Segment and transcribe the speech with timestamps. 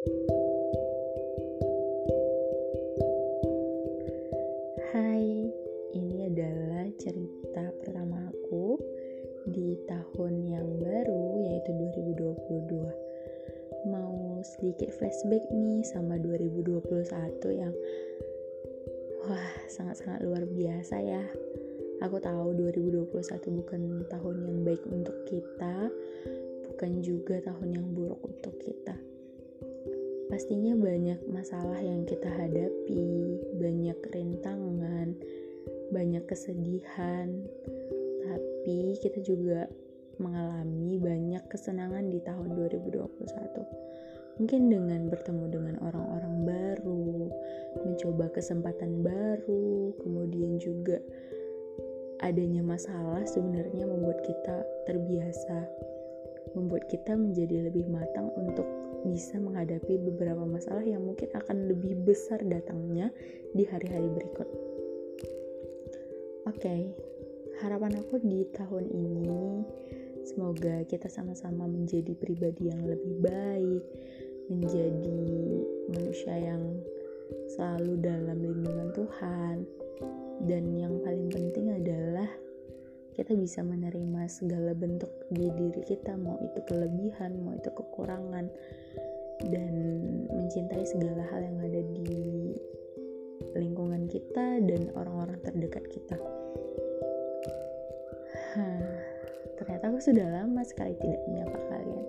[0.00, 0.08] Hai,
[5.92, 8.80] ini adalah cerita pertama aku
[9.44, 11.76] di tahun yang baru yaitu
[12.16, 13.92] 2022.
[13.92, 17.76] Mau sedikit flashback nih sama 2021 yang
[19.28, 21.28] wah sangat-sangat luar biasa ya.
[22.08, 23.04] Aku tahu 2021
[23.52, 25.92] bukan tahun yang baik untuk kita,
[26.72, 28.96] bukan juga tahun yang buruk untuk kita
[30.30, 35.18] pastinya banyak masalah yang kita hadapi, banyak rintangan,
[35.90, 37.34] banyak kesedihan,
[38.22, 39.66] tapi kita juga
[40.22, 44.38] mengalami banyak kesenangan di tahun 2021.
[44.38, 47.28] Mungkin dengan bertemu dengan orang-orang baru,
[47.82, 51.02] mencoba kesempatan baru, kemudian juga
[52.22, 55.66] adanya masalah sebenarnya membuat kita terbiasa,
[56.54, 58.64] membuat kita menjadi lebih matang untuk
[59.06, 63.08] bisa menghadapi beberapa masalah yang mungkin akan lebih besar datangnya
[63.56, 64.48] di hari-hari berikut.
[66.48, 66.82] Oke, okay,
[67.62, 69.64] harapan aku di tahun ini
[70.24, 73.84] semoga kita sama-sama menjadi pribadi yang lebih baik,
[74.52, 75.22] menjadi
[75.94, 76.62] manusia yang
[77.54, 79.56] selalu dalam lindungan Tuhan,
[80.48, 82.28] dan yang paling penting adalah
[83.14, 88.46] kita bisa menerima segala bentuk di diri kita mau itu kelebihan mau itu kekurangan
[89.48, 89.72] dan
[90.28, 92.52] mencintai segala hal yang ada di
[93.56, 96.18] lingkungan kita dan orang-orang terdekat kita.
[99.56, 102.06] Ternyata aku sudah lama sekali tidak menyapa kalian.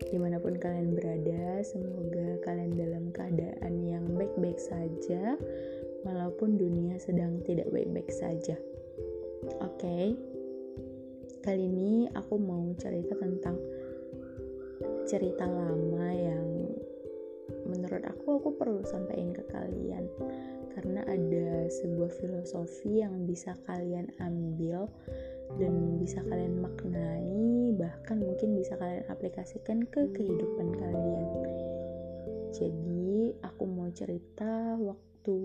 [0.00, 5.36] Di mana pun kalian berada semoga kalian dalam keadaan yang baik-baik saja
[6.02, 8.56] walaupun dunia sedang tidak baik-baik saja
[9.40, 10.12] oke okay?
[11.40, 13.56] Kali ini aku mau cerita tentang
[15.08, 16.68] cerita lama yang
[17.64, 20.04] menurut aku aku perlu sampaikan ke kalian
[20.76, 24.86] karena ada sebuah filosofi yang bisa kalian ambil
[25.56, 31.26] dan bisa kalian maknai bahkan mungkin bisa kalian aplikasikan ke kehidupan kalian
[32.52, 35.36] jadi aku mau cerita waktu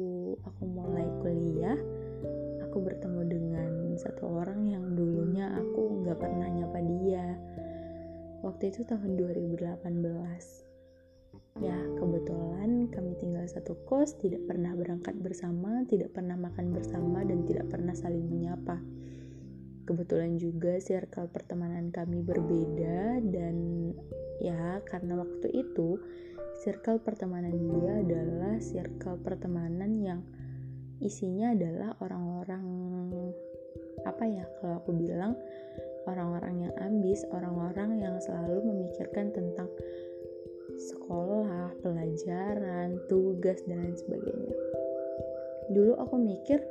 [0.44, 1.80] aku mulai kuliah
[2.75, 7.40] aku bertemu dengan satu orang yang dulunya aku nggak pernah nyapa dia.
[8.44, 9.63] Waktu itu tahun 2018
[11.64, 17.47] ya kebetulan kami tinggal satu kos tidak pernah berangkat bersama tidak pernah makan bersama dan
[17.47, 18.84] tidak pernah saling menyapa.
[19.88, 23.56] Kebetulan juga circle pertemanan kami berbeda dan
[24.44, 25.96] ya karena waktu itu
[26.59, 30.19] circle pertemanan dia adalah circle pertemanan yang
[31.04, 32.66] isinya adalah orang-orang
[34.06, 35.34] apa ya kalau aku bilang
[36.06, 39.70] orang-orang yang ambis, orang-orang yang selalu memikirkan tentang
[40.78, 44.56] sekolah, pelajaran, tugas dan lain sebagainya.
[45.74, 46.62] Dulu aku mikir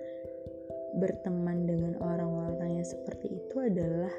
[1.02, 4.14] berteman dengan orang-orang yang seperti itu adalah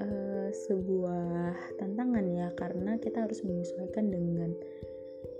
[0.00, 4.56] uh, sebuah tantangan ya karena kita harus menyesuaikan dengan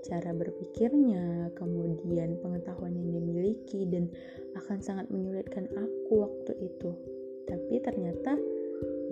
[0.01, 4.09] cara berpikirnya, kemudian pengetahuan yang dimiliki dan
[4.57, 6.91] akan sangat menyulitkan aku waktu itu.
[7.45, 8.37] Tapi ternyata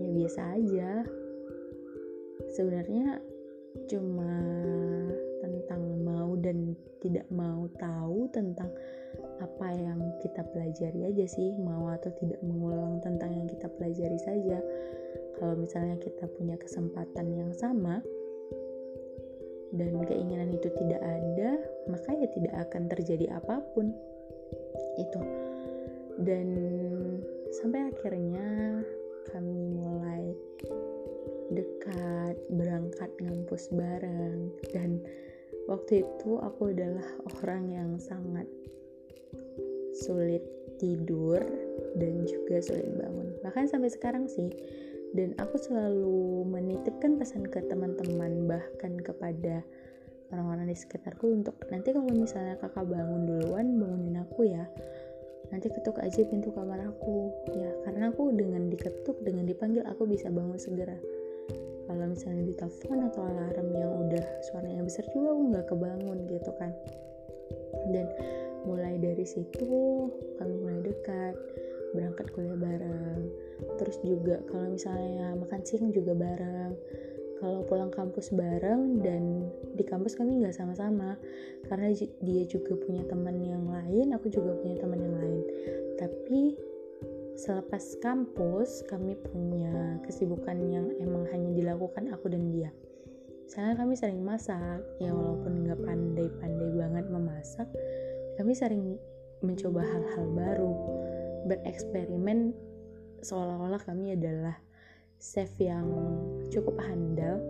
[0.01, 0.89] ya biasa aja.
[2.50, 3.22] Sebenarnya
[3.85, 4.33] cuma
[5.39, 8.73] tentang mau dan tidak mau tahu tentang
[9.39, 14.59] apa yang kita pelajari aja sih, mau atau tidak mengulang tentang yang kita pelajari saja.
[15.39, 18.03] Kalau misalnya kita punya kesempatan yang sama,
[19.74, 23.94] dan keinginan itu tidak ada, maka ya tidak akan terjadi apa pun.
[24.97, 25.22] Itu.
[26.19, 26.47] Dan
[27.53, 28.81] sampai akhirnya
[29.30, 30.35] kami mulai
[31.53, 35.02] dekat, berangkat ngampus bareng dan
[35.69, 37.06] waktu itu aku adalah
[37.41, 38.46] orang yang sangat
[39.94, 40.41] sulit
[40.80, 41.41] tidur
[42.00, 43.36] dan juga sulit bangun.
[43.44, 44.50] Bahkan sampai sekarang sih
[45.18, 49.66] dan aku selalu menitipkan pesan ke teman-teman bahkan kepada
[50.30, 54.69] orang-orang di sekitarku untuk nanti kalau misalnya kakak bangun duluan bangunin aku ya.
[55.50, 57.33] Nanti ketuk aja pintu kamar aku.
[57.57, 60.94] Ya karena aku dengan diketuk dengan dipanggil aku bisa bangun segera.
[61.89, 66.72] Kalau misalnya ditelepon atau alarm yang udah suaranya besar juga aku nggak kebangun gitu kan.
[67.89, 68.06] Dan
[68.69, 70.06] mulai dari situ
[70.38, 71.33] kami mulai dekat
[71.94, 73.21] berangkat kuliah bareng.
[73.80, 76.74] Terus juga kalau misalnya makan siang juga bareng.
[77.39, 81.15] Kalau pulang kampus bareng dan di kampus kami nggak sama-sama.
[81.68, 85.41] Karena dia juga punya teman yang lain aku juga punya teman yang lain.
[85.95, 86.56] Tapi
[87.39, 92.71] selepas kampus kami punya kesibukan yang emang hanya dilakukan aku dan dia.
[93.47, 97.65] Misalnya kami sering masak ya walaupun nggak pandai-pandai banget memasak
[98.38, 98.95] kami sering
[99.42, 100.74] mencoba hal-hal baru
[101.47, 102.51] bereksperimen
[103.21, 104.56] seolah-olah kami adalah
[105.19, 105.88] chef yang
[106.47, 107.44] cukup handal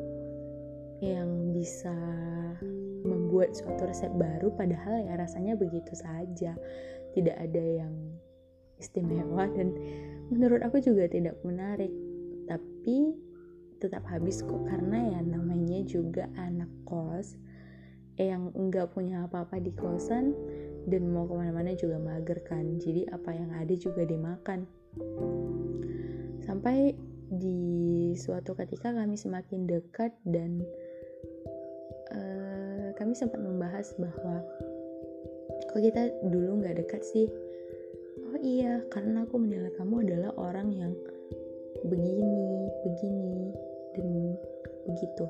[0.99, 1.93] yang bisa
[3.07, 6.57] membuat suatu resep baru padahal ya rasanya begitu saja.
[7.15, 7.93] Tidak ada yang
[8.77, 9.71] istimewa dan
[10.27, 11.91] menurut aku juga tidak menarik.
[12.49, 13.15] Tapi
[13.79, 17.39] tetap habis kok karena ya namanya juga anak kos.
[18.19, 20.35] Yang enggak punya apa-apa di kosan
[20.87, 24.63] dan mau ke mana-mana juga mager kan jadi apa yang ada juga dimakan
[26.43, 26.95] sampai
[27.29, 30.63] di suatu ketika kami semakin dekat dan
[32.13, 34.41] uh, kami sempat membahas bahwa
[35.69, 37.27] kok kita dulu nggak dekat sih
[38.29, 40.93] oh iya karena aku menilai kamu adalah orang yang
[41.85, 43.53] begini begini
[43.95, 44.35] dan
[44.89, 45.25] begitu.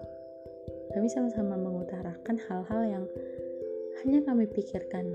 [0.96, 3.06] Kami sama-sama mengutarakan hal-hal yang
[4.02, 5.14] hanya kami pikirkan.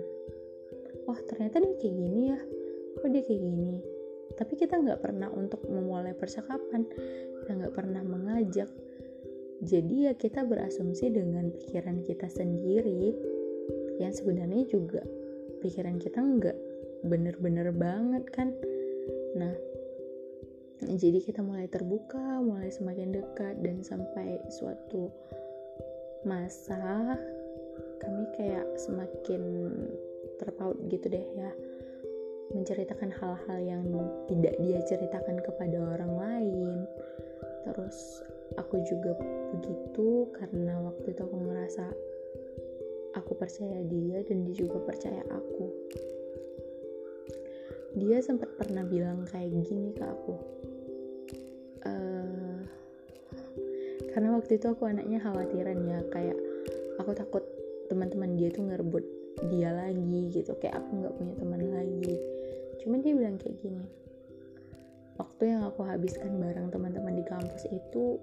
[1.05, 2.39] Oh ternyata dia kayak gini ya,
[3.01, 3.75] kok dia kayak gini.
[4.35, 6.89] Tapi kita nggak pernah untuk memulai percakapan,
[7.45, 8.71] kita nggak pernah mengajak.
[9.65, 13.15] Jadi ya kita berasumsi dengan pikiran kita sendiri
[14.03, 15.01] yang sebenarnya juga
[15.63, 16.59] pikiran kita nggak
[17.07, 18.51] bener-bener banget kan.
[19.39, 19.55] Nah,
[20.85, 25.09] jadi kita mulai terbuka mulai semakin dekat dan sampai suatu
[26.25, 27.17] masa
[28.01, 29.43] kami kayak semakin
[30.39, 31.51] terpaut gitu deh ya.
[32.55, 33.83] Menceritakan hal-hal yang
[34.31, 36.77] tidak dia ceritakan kepada orang lain.
[37.65, 38.23] Terus
[38.61, 39.17] aku juga
[39.57, 41.85] begitu karena waktu itu aku ngerasa
[43.15, 45.67] aku percaya dia dan dia juga percaya aku.
[47.95, 50.35] Dia sempat pernah bilang kayak gini ke aku.
[51.85, 52.59] Uh,
[54.15, 56.39] karena waktu itu aku anaknya khawatiran ya kayak
[56.99, 57.45] aku takut
[57.91, 59.05] teman-teman dia tuh ngerebut
[59.51, 60.53] dia lagi gitu.
[60.59, 62.15] Kayak aku nggak punya teman lagi.
[62.83, 64.05] Cuman dia bilang kayak gini
[65.15, 68.19] waktu yang aku habiskan bareng teman-teman di kampus itu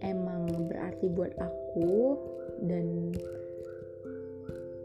[0.00, 2.16] emang berarti buat aku
[2.66, 3.10] dan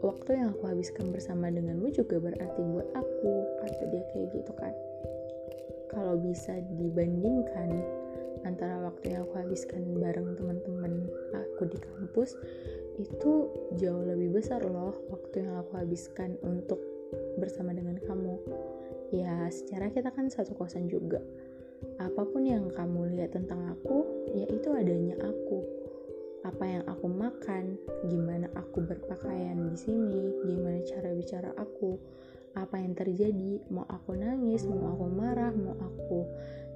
[0.02, 4.74] waktu yang aku habiskan bersama denganmu juga berarti buat aku kata dia kayak gitu kan.
[5.86, 7.70] Kalau bisa dibandingkan
[8.44, 12.34] antara waktu yang aku habiskan bareng teman-teman aku di kampus
[12.96, 13.32] itu
[13.76, 16.80] jauh lebih besar loh waktu yang aku habiskan untuk
[17.36, 18.40] bersama dengan kamu.
[19.14, 21.20] Ya secara kita kan satu kosan juga.
[22.00, 25.60] Apa pun yang kamu lihat tentang aku ya itu adanya aku.
[26.46, 27.74] Apa yang aku makan,
[28.06, 31.98] gimana aku berpakaian di sini, gimana cara bicara aku,
[32.54, 36.22] apa yang terjadi, mau aku nangis, mau aku marah, mau aku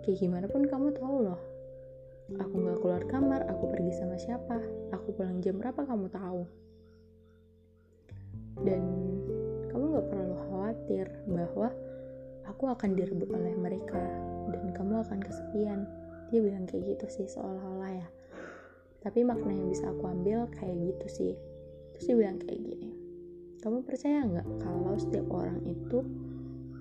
[0.02, 1.40] kayak gimana pun kamu tahu loh.
[2.34, 4.58] Aku nggak keluar kamar, aku pergi sama siapa,
[5.00, 6.42] aku pulang jam berapa kamu tahu.
[8.60, 8.82] Dan
[9.72, 11.68] kamu nggak perlu khawatir bahwa
[12.44, 14.04] aku akan direbut oleh mereka
[14.52, 15.88] dan kamu akan kesepian.
[16.28, 18.08] Dia bilang kayak gitu sih seolah-olah ya
[19.00, 21.34] tapi makna yang bisa aku ambil kayak gitu sih
[21.96, 22.92] terus dia bilang kayak gini
[23.64, 26.04] kamu percaya nggak kalau setiap orang itu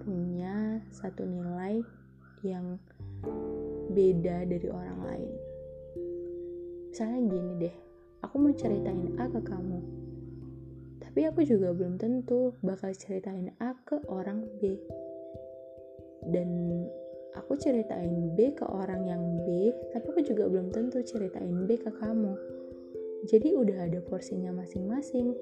[0.04, 1.80] punya satu nilai
[2.44, 2.76] yang
[3.92, 5.32] beda dari orang lain
[6.92, 7.76] misalnya gini deh
[8.26, 9.80] aku mau ceritain A ke kamu
[11.00, 14.78] tapi aku juga belum tentu bakal ceritain A ke orang B
[16.28, 16.50] dan
[17.38, 21.92] aku ceritain B ke orang yang B, tapi aku juga belum tentu ceritain B ke
[21.94, 22.34] kamu.
[23.28, 25.36] Jadi udah ada porsinya masing-masing.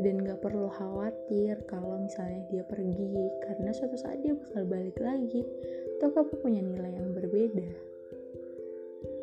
[0.00, 5.44] Dan gak perlu khawatir kalau misalnya dia pergi, karena suatu saat dia bakal balik lagi.
[5.98, 7.89] Atau kamu punya nilai yang berbeda.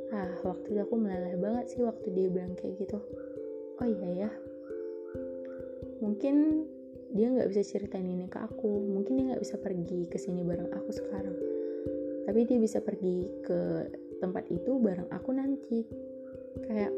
[0.08, 3.00] Ah, waktu itu aku meleleh banget sih waktu dia bilang kayak gitu.
[3.78, 4.30] Oh iya ya,
[6.02, 6.66] mungkin
[7.12, 8.88] dia nggak bisa ceritain ini ke aku.
[8.88, 11.36] Mungkin dia nggak bisa pergi ke sini bareng aku sekarang.
[12.28, 13.60] Tapi dia bisa pergi ke
[14.24, 15.84] tempat itu bareng aku nanti.
[16.66, 16.92] Kayak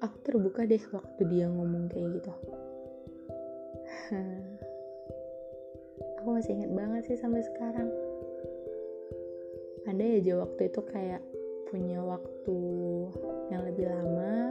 [0.00, 2.32] aku terbuka deh waktu dia ngomong kayak gitu.
[6.20, 7.88] Aku masih ingat banget sih sampai sekarang
[9.88, 11.22] ada aja waktu itu kayak
[11.70, 12.58] punya waktu
[13.48, 14.50] yang lebih lama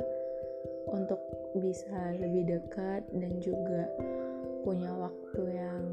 [0.89, 1.19] untuk
[1.59, 3.91] bisa lebih dekat dan juga
[4.63, 5.85] punya waktu yang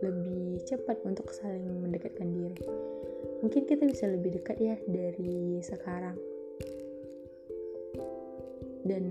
[0.00, 2.62] lebih cepat untuk saling mendekatkan diri.
[3.42, 6.16] Mungkin kita bisa lebih dekat ya dari sekarang.
[8.86, 9.04] Dan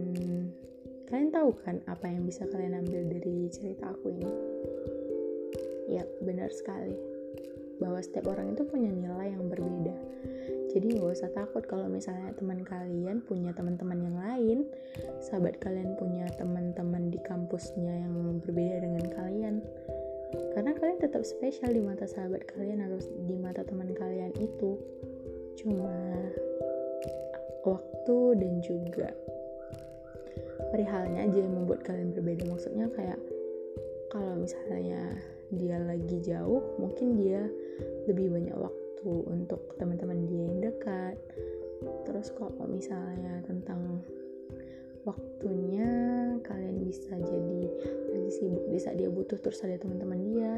[1.11, 4.31] kalian tahu kan apa yang bisa kalian ambil dari cerita aku ini?
[5.87, 7.16] Ya, benar sekali.
[7.77, 9.95] Bahwa setiap orang itu punya nilai yang berbeda.
[10.67, 14.59] jadi gak usah takut kalau misalnya teman kalian punya teman-teman yang lain
[15.23, 18.13] sahabat kalian punya teman-teman di kampusnya yang
[18.45, 19.55] berbeda dengan kalian.
[20.53, 24.77] Karena kalian tetap spesial di mata sahabat kalian atau di mata teman kalian itu.
[25.57, 25.89] Cuma
[27.63, 29.09] waktu dan juga
[30.69, 32.43] perihalnya aja yang membuat kalian berbeda.
[32.47, 33.19] Maksudnya kayak
[34.11, 35.15] kalau misalnya
[35.53, 37.47] dia lagi jauh mungkin dia
[38.09, 41.15] lebih banyak waktu untuk teman-teman dia yang dekat.
[42.03, 44.03] Terus kalau misalnya tentang
[45.07, 45.87] waktunya
[46.43, 47.61] kalian bisa jadi
[48.11, 50.53] lagi sibuk di saat dia butuh terus ada teman-teman dia.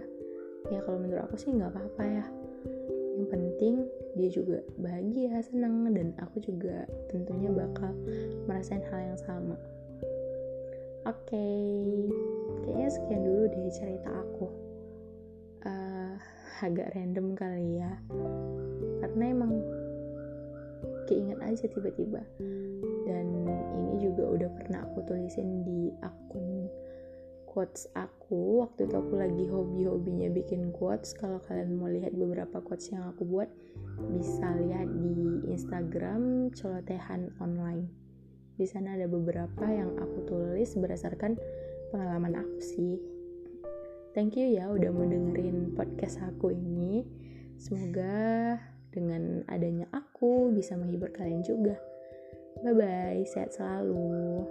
[0.73, 2.25] Ya kalau menurut aku sih nggak apa-apa ya.
[3.19, 3.75] Yang penting
[4.17, 7.93] dia juga bahagia senang dan aku juga tentunya bakal
[8.49, 9.59] merasain hal yang sama.
[11.07, 12.09] Oke okay.
[12.65, 14.68] kayaknya sekian dulu deh cerita aku
[16.59, 17.91] agak random kali ya.
[18.99, 19.53] Karena emang
[21.07, 22.21] keinget aja tiba-tiba.
[23.07, 26.69] Dan ini juga udah pernah aku tulisin di akun
[27.49, 28.61] quotes aku.
[28.61, 31.17] Waktu itu aku lagi hobi-hobinya bikin quotes.
[31.17, 33.49] Kalau kalian mau lihat beberapa quotes yang aku buat
[34.13, 37.89] bisa lihat di Instagram colotehan online.
[38.59, 41.39] Di sana ada beberapa yang aku tulis berdasarkan
[41.89, 43.18] pengalaman aku sih
[44.13, 47.05] thank you ya udah mau dengerin podcast aku ini.
[47.59, 48.55] Semoga
[48.89, 51.77] dengan adanya aku bisa menghibur kalian juga.
[52.59, 54.43] Bye bye sehat selalu